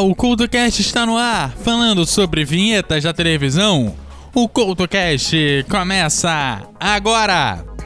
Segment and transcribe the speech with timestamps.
[0.00, 3.96] O CultoCast está no ar, falando sobre vinhetas da televisão.
[4.32, 7.77] O CultoCast começa agora!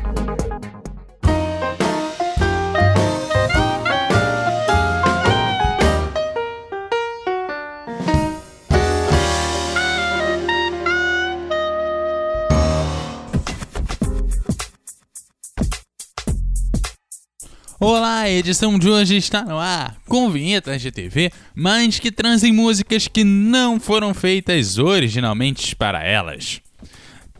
[17.85, 22.52] Olá, a edição de hoje está no ar, com vinhetas de TV, mas que trazem
[22.52, 26.61] músicas que não foram feitas originalmente para elas.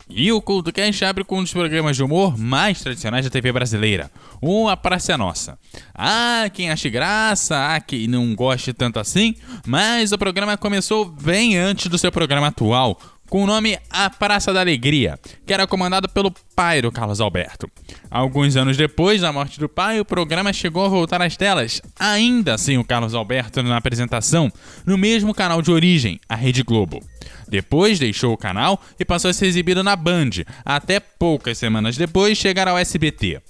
[0.09, 4.11] E o CultoCast abre com um dos programas de humor mais tradicionais da TV brasileira,
[4.41, 5.57] o A Praça é Nossa.
[5.95, 11.57] Há quem ache graça, há quem não goste tanto assim, mas o programa começou bem
[11.57, 16.07] antes do seu programa atual, com o nome A Praça da Alegria, que era comandado
[16.09, 17.69] pelo pai do Carlos Alberto.
[18.09, 22.57] Alguns anos depois da morte do pai, o programa chegou a voltar às telas, ainda
[22.57, 24.51] sem o Carlos Alberto na apresentação,
[24.85, 27.01] no mesmo canal de origem, a Rede Globo.
[27.47, 30.29] Depois deixou o canal e passou a ser exibido na Band,
[30.63, 33.41] até poucas semanas depois chegar ao SBT.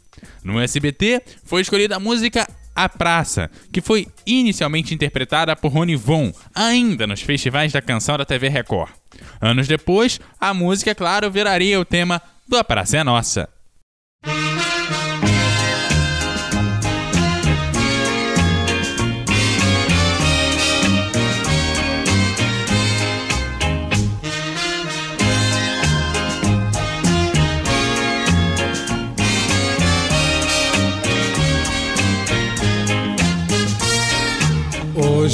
[0.43, 6.31] No SBT foi escolhida a música a Praça, que foi inicialmente interpretada por Rony Von,
[6.53, 8.91] ainda nos festivais da canção da TV Record.
[9.39, 13.49] Anos depois, a música, claro, viraria o tema do A Praça é Nossa.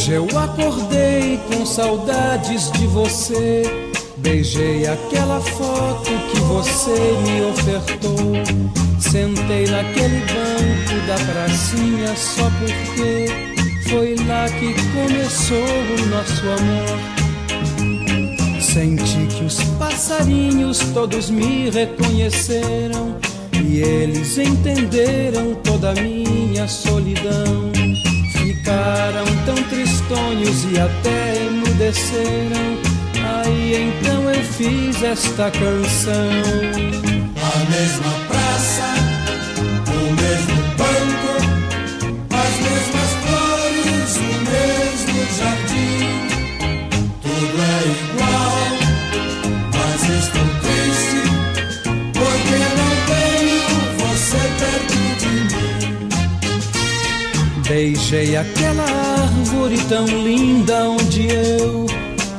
[0.09, 3.61] Hoje eu acordei com saudades de você.
[4.17, 8.33] Beijei aquela foto que você me ofertou.
[8.99, 13.27] Sentei naquele banco da pracinha só porque
[13.87, 16.97] foi lá que começou o nosso amor.
[18.59, 23.15] Senti que os passarinhos todos me reconheceram
[23.63, 27.69] e eles entenderam toda a minha solidão.
[28.59, 32.77] Ficaram tão tristonhos e até emudeceram.
[33.25, 36.29] Aí então eu fiz esta canção.
[37.37, 38.18] A mesma
[58.39, 61.85] aquela árvore tão linda onde eu,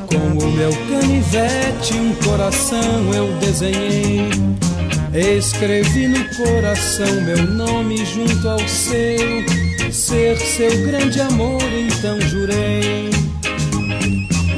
[0.07, 4.29] com o meu canivete, um coração eu desenhei.
[5.13, 13.11] Escrevi no coração meu nome junto ao seu, ser seu grande amor, então jurei.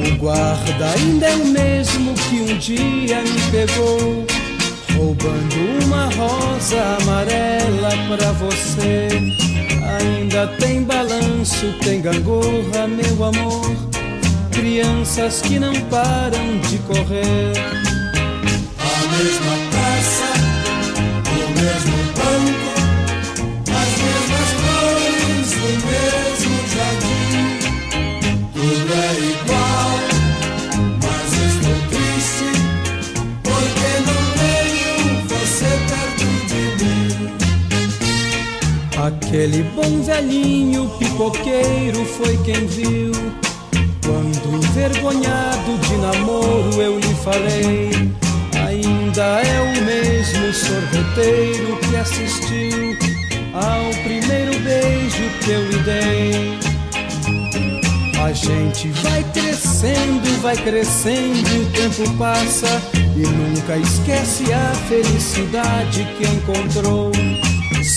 [0.06, 4.24] O guarda ainda é o mesmo que um dia me pegou,
[4.96, 9.53] roubando uma rosa amarela pra você.
[10.00, 13.76] Ainda tem balanço, tem gangorra, meu amor.
[14.50, 17.52] Crianças que não param de correr.
[18.78, 19.63] A mesma
[39.34, 43.10] Aquele bom velhinho pipoqueiro foi quem viu.
[44.06, 47.90] Quando envergonhado de namoro eu lhe falei.
[48.64, 52.96] Ainda é o mesmo sorveteiro que assistiu
[53.54, 56.58] ao primeiro beijo que eu lhe dei.
[58.24, 62.68] A gente vai crescendo, vai crescendo, o tempo passa
[63.16, 67.10] e nunca esquece a felicidade que encontrou.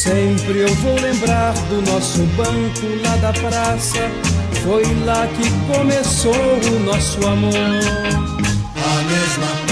[0.08, 4.10] Sempre eu vou lembrar do nosso banco lá da praça.
[4.64, 7.54] Foi lá que começou o nosso amor.
[7.54, 9.67] A mesma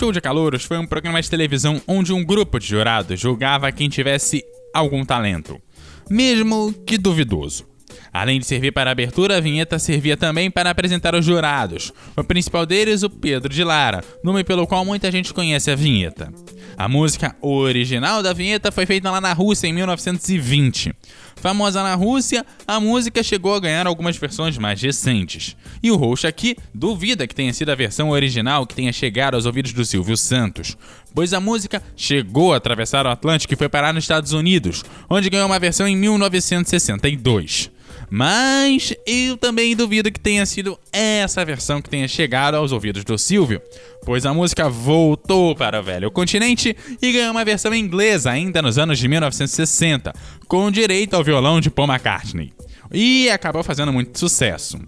[0.00, 3.86] Show de Calouros foi um programa de televisão onde um grupo de jurados julgava quem
[3.86, 4.42] tivesse
[4.72, 5.60] algum talento,
[6.08, 7.69] mesmo que duvidoso.
[8.12, 11.92] Além de servir para a abertura, a vinheta servia também para apresentar os jurados.
[12.16, 16.32] O principal deles, o Pedro de Lara, nome pelo qual muita gente conhece a vinheta.
[16.76, 20.92] A música original da vinheta foi feita lá na Rússia em 1920.
[21.36, 25.56] Famosa na Rússia, a música chegou a ganhar algumas versões mais recentes.
[25.82, 29.46] E o host aqui duvida que tenha sido a versão original que tenha chegado aos
[29.46, 30.76] ouvidos do Silvio Santos,
[31.14, 35.30] pois a música chegou a atravessar o Atlântico e foi parar nos Estados Unidos, onde
[35.30, 37.70] ganhou uma versão em 1962.
[38.10, 43.16] Mas eu também duvido que tenha sido essa versão que tenha chegado aos ouvidos do
[43.16, 43.62] Silvio,
[44.04, 48.78] pois a música voltou para o velho continente e ganhou uma versão inglesa ainda nos
[48.78, 50.12] anos de 1960,
[50.48, 52.52] com direito ao violão de Paul McCartney.
[52.92, 54.80] E acabou fazendo muito sucesso.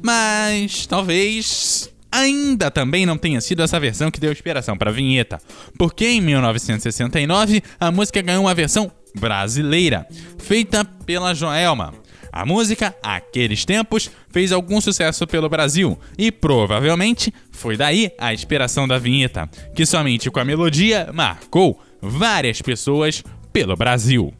[0.00, 5.40] Mas talvez ainda também não tenha sido essa versão que deu inspiração para a vinheta,
[5.76, 10.06] porque em 1969 a música ganhou uma versão brasileira,
[10.38, 11.94] feita pela Joelma,
[12.32, 18.88] a música, Aqueles Tempos, fez algum sucesso pelo Brasil e provavelmente foi daí a inspiração
[18.88, 24.32] da vinheta, que somente com a melodia marcou várias pessoas pelo Brasil.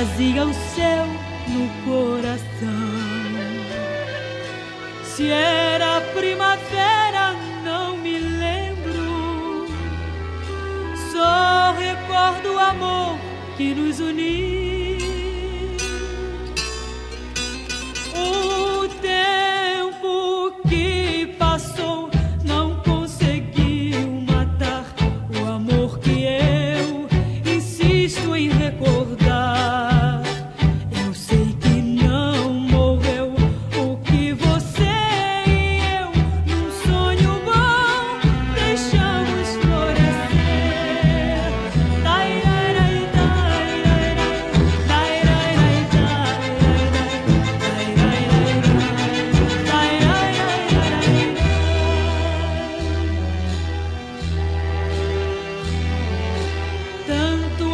[0.00, 1.06] Trazia o céu
[1.48, 2.40] no coração.
[5.04, 9.66] Se era primavera, não me lembro.
[11.12, 13.18] Só recordo o amor
[13.58, 14.69] que nos uniu.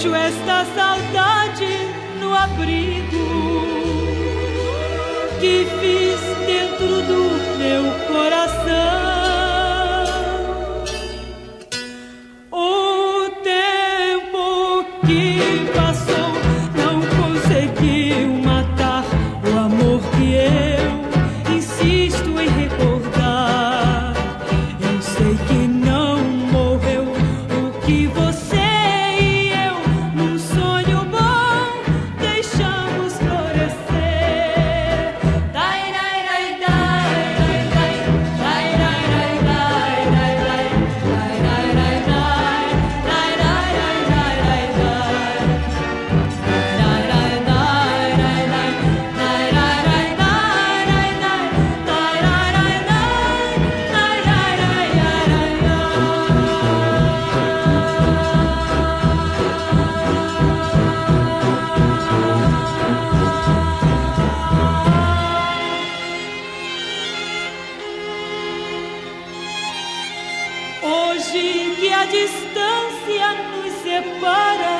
[0.00, 1.66] Deixo esta saudade
[2.20, 3.66] no abrigo
[5.40, 9.37] que fiz dentro do meu coração.
[71.28, 74.78] Hoje que a distância nos separa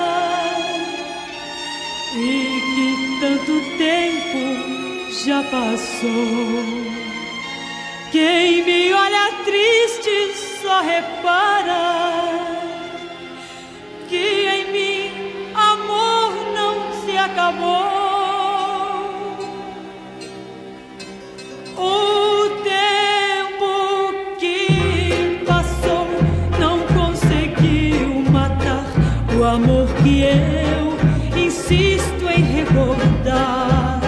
[2.14, 6.88] e que tanto tempo já passou.
[8.10, 12.38] Quem me olha triste só repara
[14.08, 17.97] que em mim amor não se acabou.
[30.22, 34.00] Eu insisto em recordar.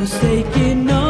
[0.00, 1.03] Eu sei que não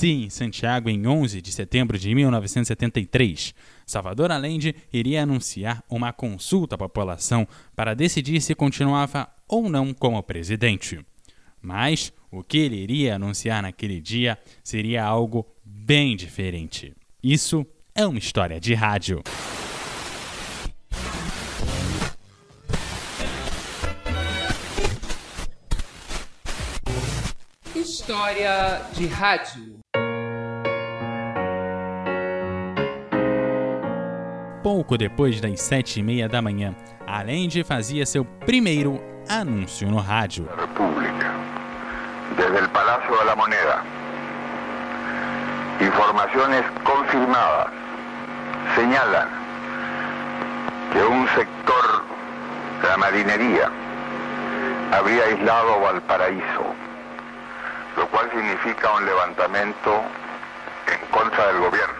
[0.00, 3.54] Amanheci em Santiago em 11 de setembro de 1973.
[3.84, 10.22] Salvador Allende iria anunciar uma consulta à população para decidir se continuava ou não como
[10.22, 11.04] presidente.
[11.60, 16.94] Mas o que ele iria anunciar naquele dia seria algo bem diferente.
[17.22, 19.22] Isso é uma história de rádio.
[27.76, 29.79] História de rádio.
[34.62, 36.74] Pouco depois das sete e meia da manhã,
[37.06, 40.46] Allende fazia seu primeiro anúncio no rádio.
[40.54, 41.32] República,
[42.36, 43.82] desde el Palacio de la Moneda.
[45.80, 47.72] Informaciones confirmadas
[48.74, 49.28] señalan
[50.92, 52.04] que un sector
[52.82, 53.70] de la marinería
[54.92, 56.74] habría aislado Valparaíso,
[57.96, 60.02] lo cual significa un levantamiento
[60.86, 61.94] en contra del gobierno.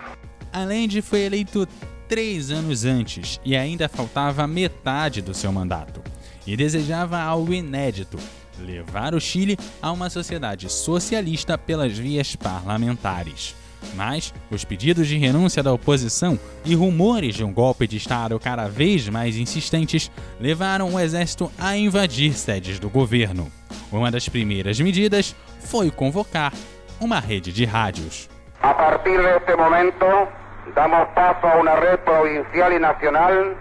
[0.53, 1.67] Allende foi eleito
[2.11, 6.03] três anos antes e ainda faltava metade do seu mandato.
[6.45, 8.19] E desejava algo inédito:
[8.59, 13.55] levar o Chile a uma sociedade socialista pelas vias parlamentares.
[13.95, 18.69] Mas os pedidos de renúncia da oposição e rumores de um golpe de Estado cada
[18.69, 23.51] vez mais insistentes levaram o exército a invadir sedes do governo.
[23.91, 26.53] Uma das primeiras medidas foi convocar
[27.01, 28.29] uma rede de rádios.
[28.61, 30.40] A partir de este momento,
[30.75, 33.57] damos paso a una red provincial y nacional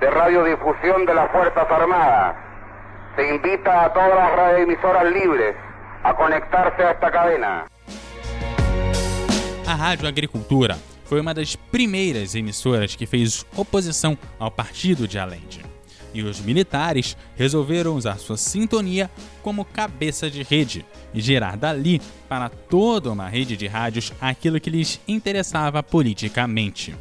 [0.00, 2.36] de radiodifusión de las Fuerzas Armadas.
[3.16, 5.54] Se invita a todas las radioemisoras libres
[6.02, 7.66] a conectarse a esta cadena.
[9.66, 15.71] A Rádio Agricultura foi uma das primeiras emissoras que fez oposição ao partido de Allende.
[16.14, 19.10] E os militares resolveram usar sua sintonia
[19.42, 24.70] como cabeça de rede e gerar dali para toda uma rede de rádios aquilo que
[24.70, 26.94] lhes interessava politicamente.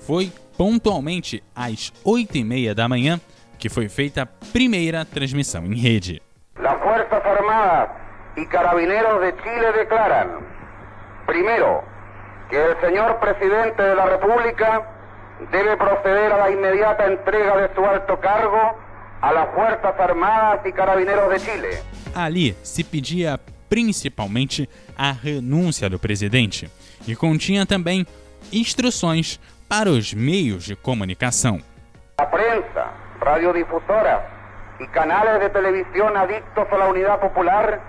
[0.00, 3.20] Foi pontualmente às 8 e meia da manhã
[3.58, 6.20] que foi feita a primeira transmissão em rede.
[6.58, 7.90] Las Fuerzas Armadas
[8.36, 10.46] y Carabineros de Chile declaran,
[11.26, 11.82] primero,
[12.50, 14.95] que el señor presidente de la República
[15.50, 18.78] debe proceder a la inmediata entrega de su alto cargo
[19.20, 21.82] a las Fuerzas Armadas y Carabineros de Chile.
[22.14, 23.38] Ali se pedia
[23.68, 26.70] principalmente a renúncia do presidente
[27.06, 28.06] e continha também
[28.52, 31.60] instruções para os meios de comunicação.
[32.18, 34.22] La prensa, radiodifusoras
[34.80, 37.80] y canales de televisión adictos a la unidad popular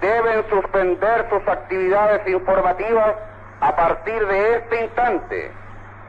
[0.00, 3.14] deben suspender sus actividades informativas
[3.60, 5.61] a partir de este instante.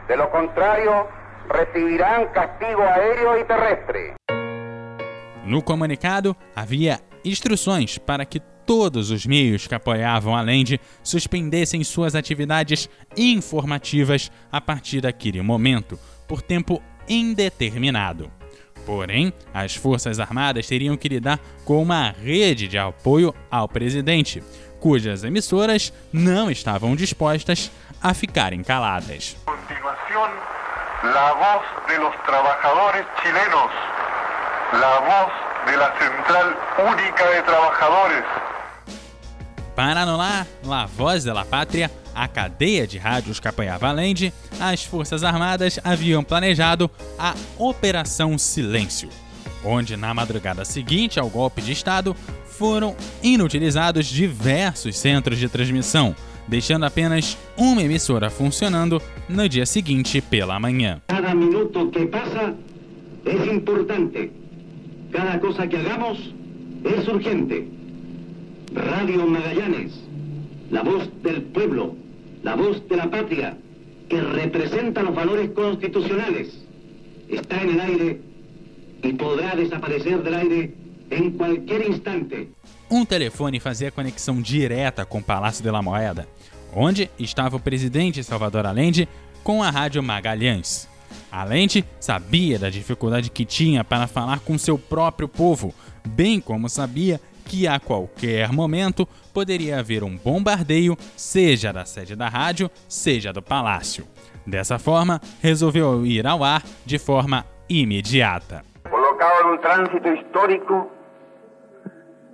[0.07, 1.07] De lo contrario,
[1.49, 4.15] recibirán castigo aéreo y terrestre.
[5.45, 12.89] No comunicado, havia instruções para que todos os meios que apoiavam Allende suspendessem suas atividades
[13.15, 18.31] informativas a partir daquele momento, por tempo indeterminado.
[18.85, 24.43] Porém, as Forças Armadas teriam que lidar com uma rede de apoio ao presidente,
[24.79, 27.71] cujas emissoras não estavam dispostas
[28.03, 29.37] a ficarem caladas.
[29.47, 29.53] A
[31.07, 33.71] la voz de los trabajadores chilenos,
[34.73, 35.31] la voz
[35.65, 38.23] de la Central Única de Trabajadores.
[39.75, 43.41] Para anular La Voz de la Pátria, a cadeia de rádios
[43.81, 49.09] Allende, as Forças Armadas haviam planejado a Operação Silêncio.
[49.65, 56.15] onde na madrugada seguinte ao golpe de Estado foram inutilizados diversos centros de transmissão,
[56.47, 61.01] deixando apenas uma emissora funcionando no dia seguinte pela manhã.
[61.07, 62.53] Cada minuto que pasa
[63.25, 64.31] es importante.
[65.11, 66.33] Cada cosa que hagamos
[66.83, 67.67] es urgente.
[68.73, 69.93] Radio Magallanes,
[70.71, 71.95] la voz del pueblo,
[72.41, 73.57] la voz de la patria,
[74.09, 76.65] que representa los valores constitucionales,
[77.29, 78.21] está en el aire
[79.03, 80.73] y podrá desaparecer del aire
[81.09, 82.49] en cualquier instante.
[82.89, 86.27] Um telefone fazia conexão direta com o Palácio de la Moeda,
[86.75, 89.07] onde estava o presidente Salvador Allende
[89.43, 90.87] com a Rádio Magalhães.
[91.31, 95.73] Allende sabia da dificuldade que tinha para falar com seu próprio povo,
[96.07, 102.29] bem como sabia que a qualquer momento poderia haver um bombardeio, seja da sede da
[102.29, 104.07] rádio, seja do palácio.
[104.45, 108.63] Dessa forma, resolveu ir ao ar de forma imediata.
[108.89, 110.91] Colocado en un tránsito histórico,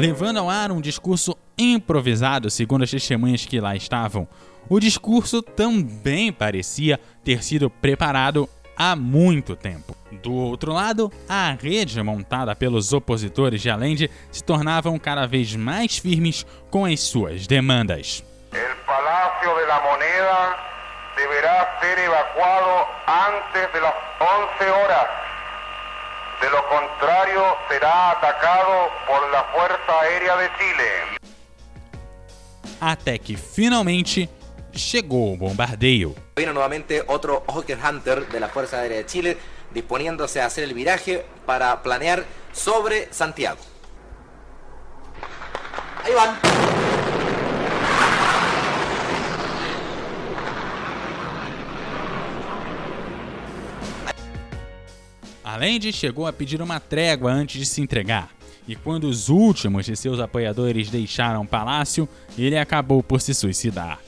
[0.00, 4.26] Levando ao ar um discurso improvisado, segundo as testemunhas que lá estavam.
[4.66, 9.94] O discurso também parecia ter sido preparado há muito tempo.
[10.22, 15.98] Do outro lado, a rede montada pelos opositores de Allende se tornavam cada vez mais
[15.98, 18.24] firmes com as suas demandas.
[18.52, 20.56] El Palacio de la Moneda
[21.14, 23.94] deberá ser evacuado antes de las
[24.58, 25.29] 11 horas.
[26.40, 31.20] De lo contrario, será atacado por la Fuerza Aérea de Chile.
[32.80, 34.28] Até que finalmente
[34.72, 36.14] chegou o bombardeio.
[36.36, 39.36] Vino nuevamente otro Hawker Hunter de la Fuerza Aérea de Chile
[39.72, 43.60] disponiéndose a hacer el viraje para planear sobre Santiago.
[46.04, 46.99] Ahí van.
[55.52, 58.30] Allende chegou a pedir uma trégua antes de se entregar,
[58.68, 62.08] e quando os últimos de seus apoiadores deixaram o palácio,
[62.38, 63.98] ele acabou por se suicidar.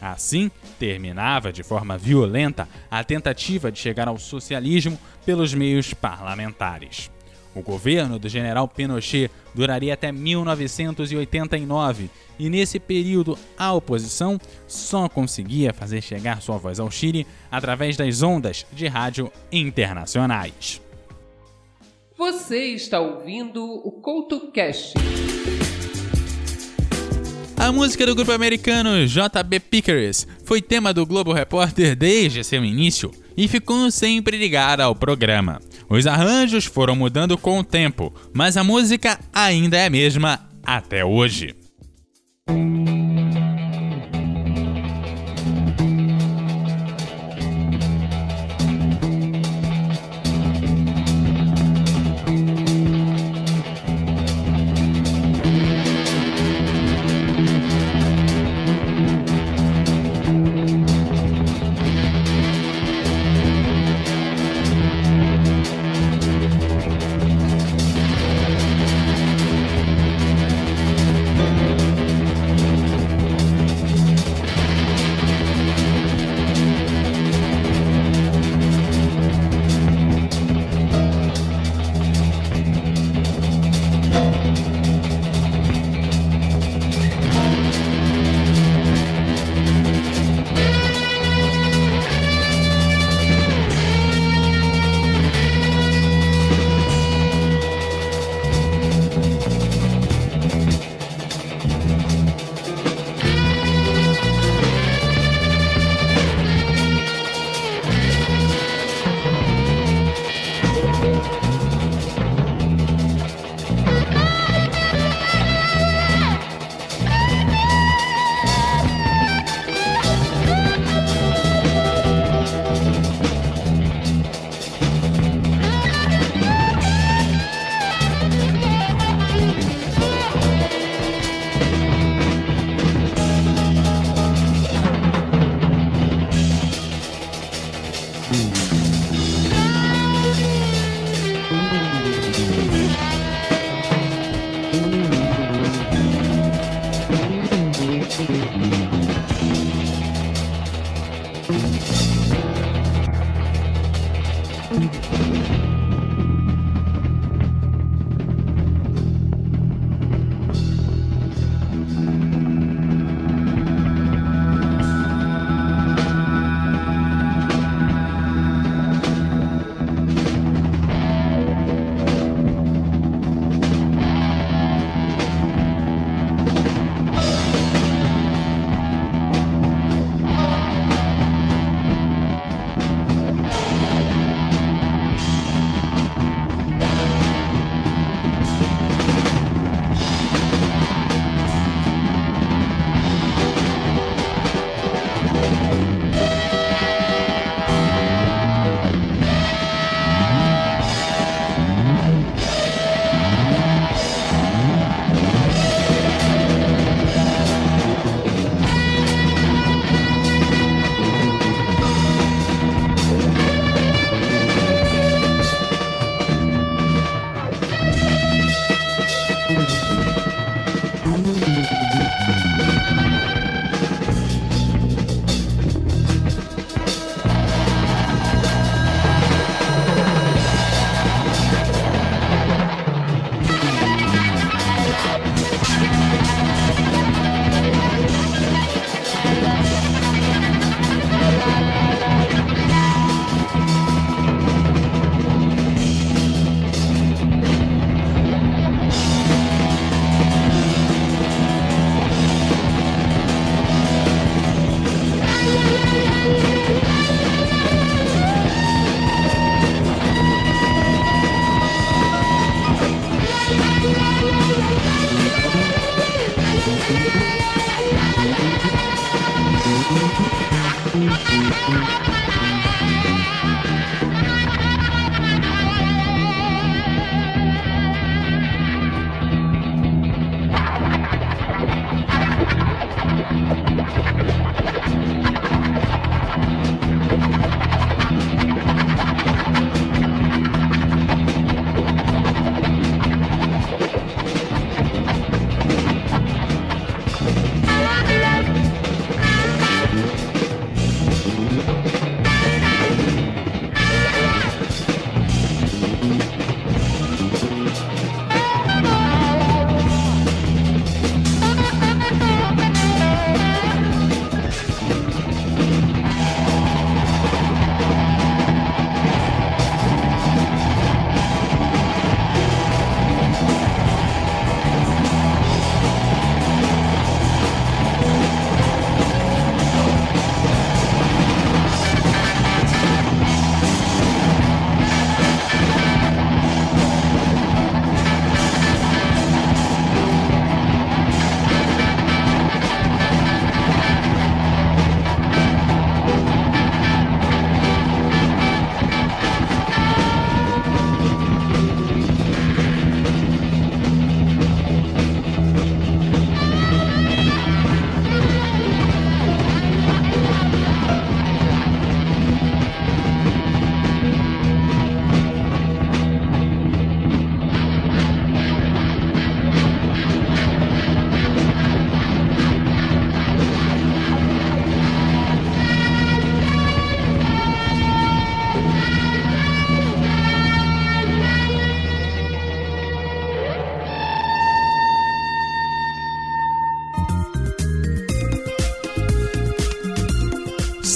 [0.00, 7.10] Assim, terminava de forma violenta a tentativa de chegar ao socialismo pelos meios parlamentares.
[7.52, 15.72] O governo do general Pinochet duraria até 1989 e, nesse período, a oposição só conseguia
[15.74, 20.80] fazer chegar sua voz ao Chile através das ondas de rádio internacionais.
[22.22, 24.94] Você está ouvindo o CoutoCast.
[27.56, 33.10] A música do grupo americano JB Pickers foi tema do Globo Repórter desde seu início
[33.36, 35.60] e ficou sempre ligada ao programa.
[35.90, 41.04] Os arranjos foram mudando com o tempo, mas a música ainda é a mesma até
[41.04, 41.56] hoje.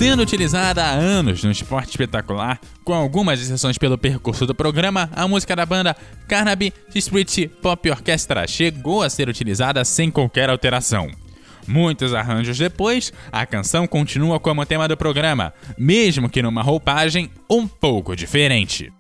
[0.07, 5.27] Sendo utilizada há anos no esporte espetacular, com algumas exceções pelo percurso do programa, a
[5.27, 5.97] música da banda
[6.29, 11.11] Carnaby Street Pop Orchestra chegou a ser utilizada sem qualquer alteração.
[11.67, 17.67] Muitos arranjos depois, a canção continua como tema do programa, mesmo que numa roupagem um
[17.67, 18.93] pouco diferente.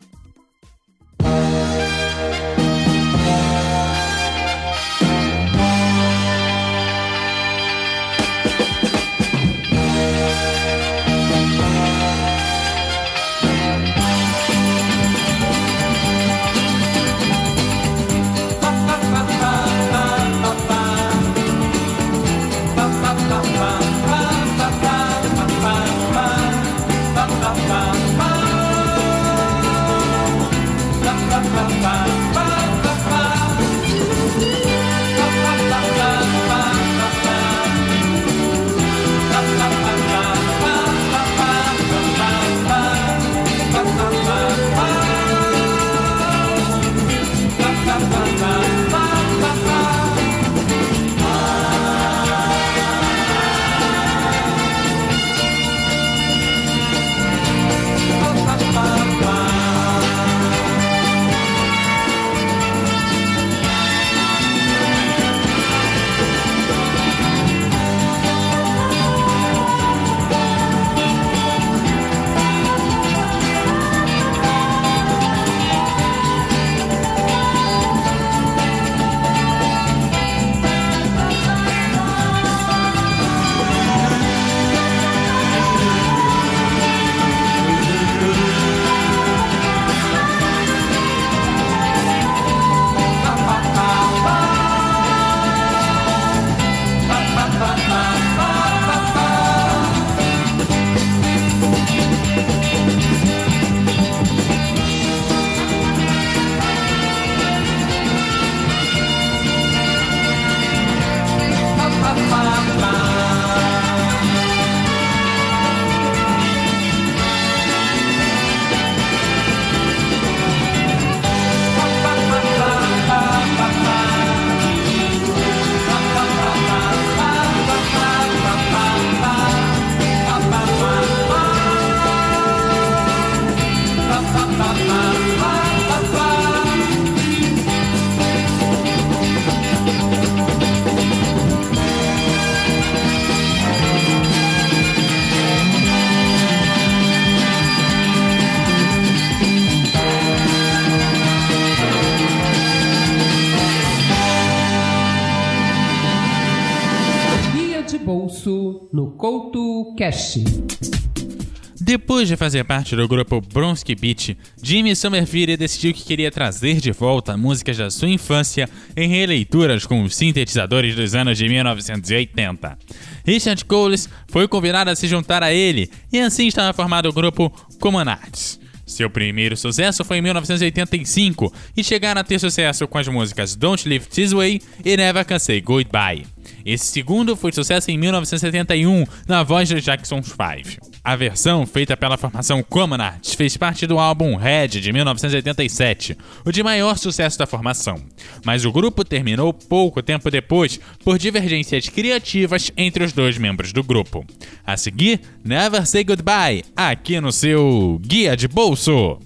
[161.86, 166.90] Depois de fazer parte do grupo Bronski Beat, Jimmy Somerville decidiu que queria trazer de
[166.90, 172.76] volta músicas da sua infância em releituras com os sintetizadores dos anos de 1980.
[173.24, 177.50] Richard Coles foi convidado a se juntar a ele e assim estava formado o grupo
[177.78, 178.58] Common Arts.
[178.84, 183.88] Seu primeiro sucesso foi em 1985 e chegaram a ter sucesso com as músicas Don't
[183.88, 186.35] Live This Way e Never Can Say Goodbye.
[186.66, 190.84] Esse segundo foi sucesso em 1971 na voz dos Jackson 5.
[191.04, 196.50] A versão feita pela formação Common Arts fez parte do álbum Red de 1987, o
[196.50, 198.02] de maior sucesso da formação.
[198.44, 203.84] Mas o grupo terminou pouco tempo depois por divergências criativas entre os dois membros do
[203.84, 204.26] grupo.
[204.66, 209.20] A seguir, Never Say Goodbye, aqui no seu Guia de Bolso.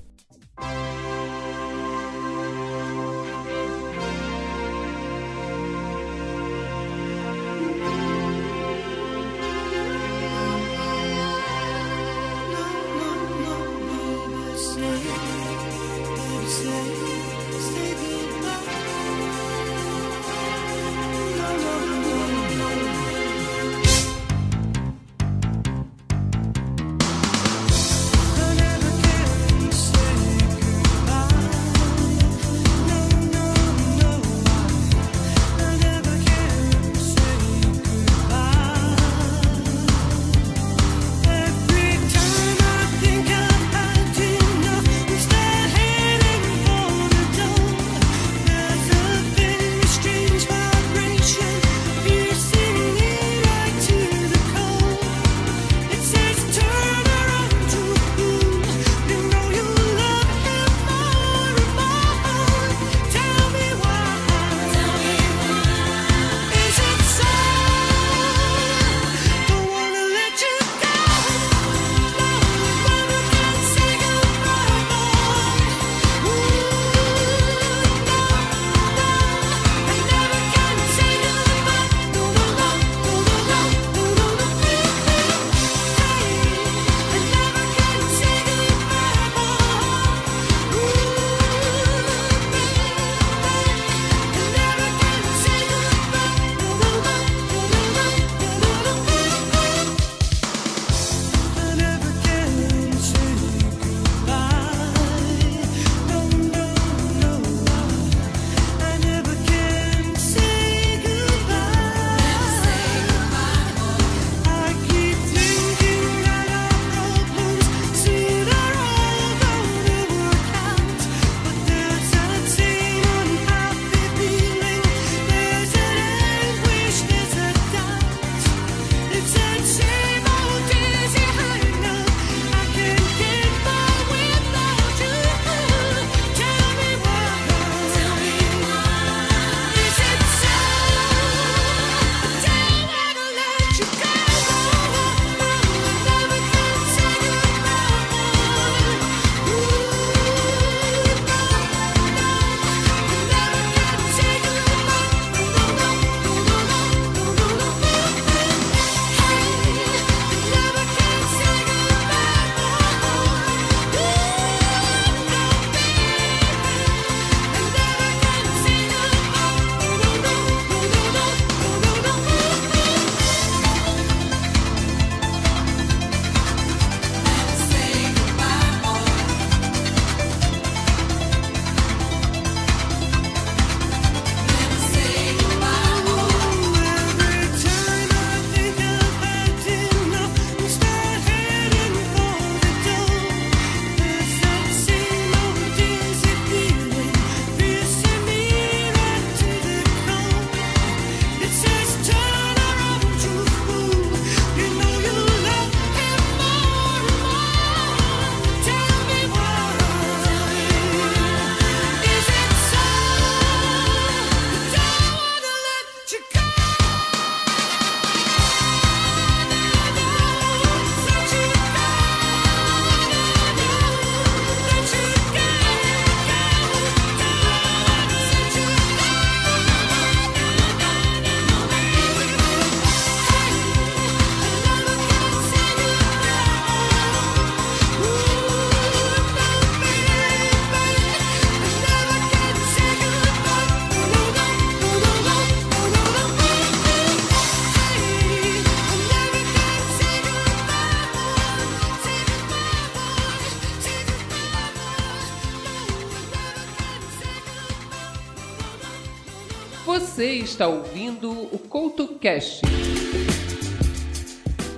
[260.21, 262.61] Você está ouvindo o CoutoCast.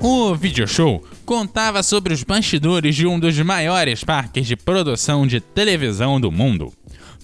[0.01, 5.41] O video show contava sobre os bastidores de um dos maiores parques de produção de
[5.41, 6.73] televisão do mundo.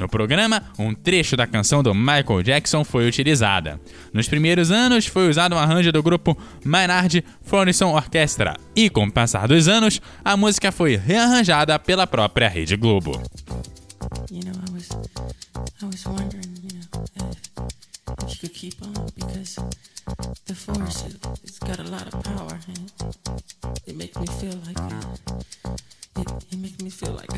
[0.00, 3.80] No programa, um trecho da canção do Michael Jackson foi utilizada.
[4.12, 9.12] Nos primeiros anos, foi usado um arranjo do grupo Maynard Fornison Orchestra, e com o
[9.12, 13.12] passar dos anos, a música foi rearranjada pela própria Rede Globo.
[14.32, 14.88] You know, I was,
[15.82, 16.04] I was
[18.08, 19.58] wondering, you could keep on because
[20.46, 24.58] the force, it, it's got a lot of power and it, it makes me feel
[24.66, 25.02] like, uh,
[26.16, 27.28] it, it makes me feel like.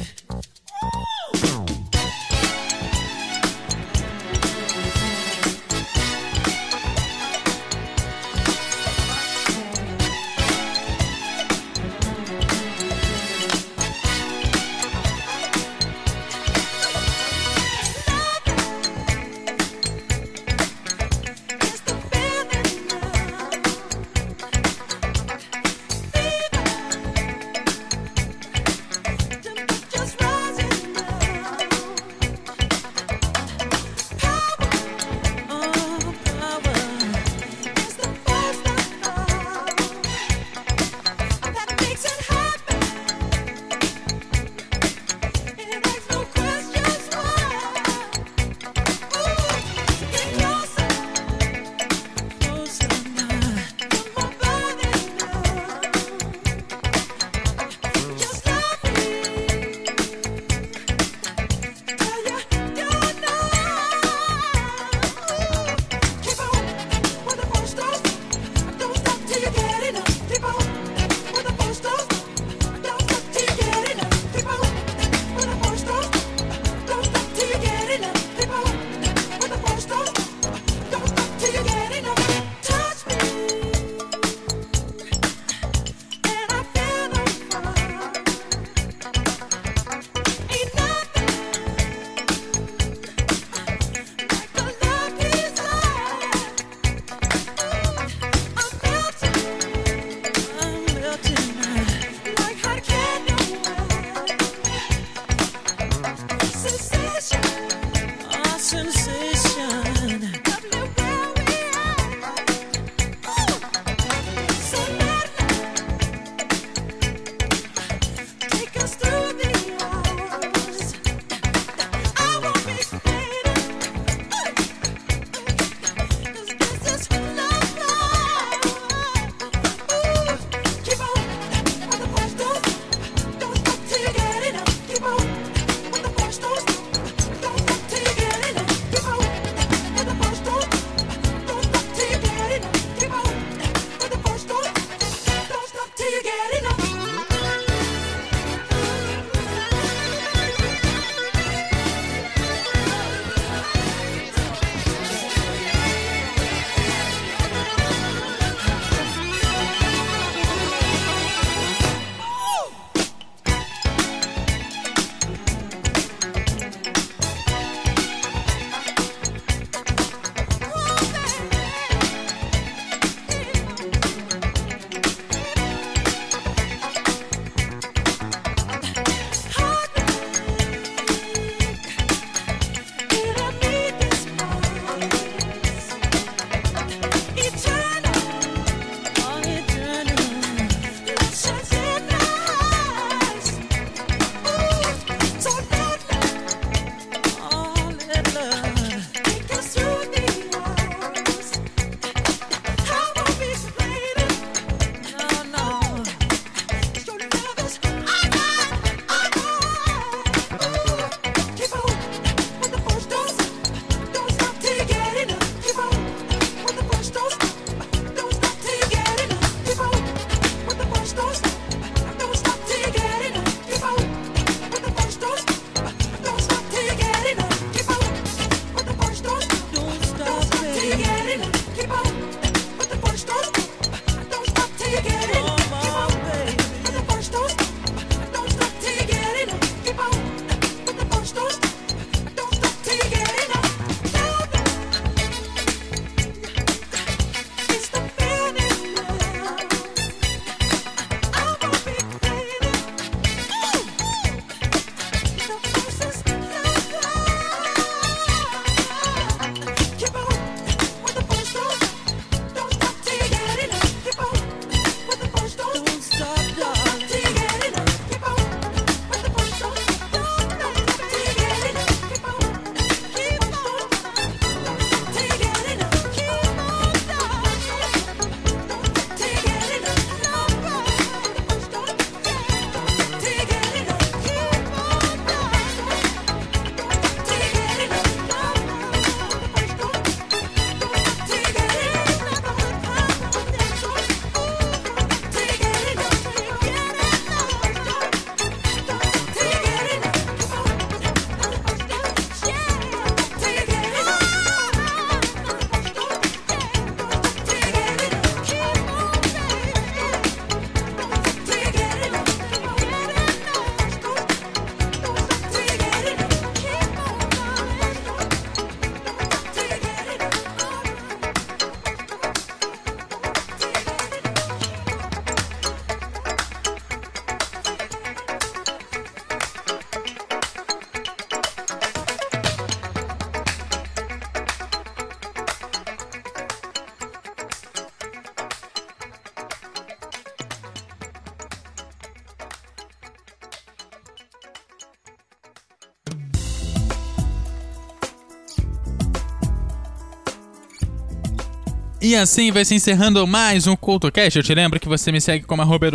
[352.11, 354.37] E assim vai se encerrando mais um CultoCast.
[354.37, 355.87] Eu te lembro que você me segue como arroba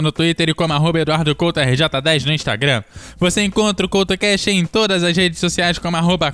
[0.00, 2.84] no Twitter e como arroba EduardoCoutoRJ10 no Instagram.
[3.18, 6.30] Você encontra o CultoCast em todas as redes sociais como arroba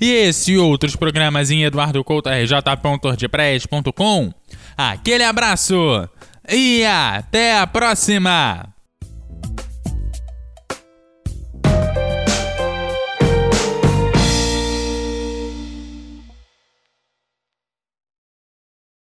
[0.00, 4.34] e esse e outros programas em eduardocoutorj.wordpress.com.
[4.76, 6.08] Aquele abraço
[6.50, 8.75] e até a próxima!